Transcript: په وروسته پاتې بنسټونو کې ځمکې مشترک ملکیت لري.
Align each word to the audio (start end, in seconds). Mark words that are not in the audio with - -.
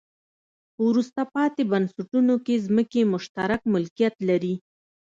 په 0.73 0.81
وروسته 0.89 1.21
پاتې 1.35 1.61
بنسټونو 1.71 2.35
کې 2.45 2.63
ځمکې 2.65 3.01
مشترک 3.13 3.61
ملکیت 3.73 4.15
لري. 4.29 4.55